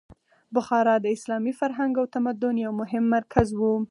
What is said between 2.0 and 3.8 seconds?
او تمدن یو مهم مرکز و.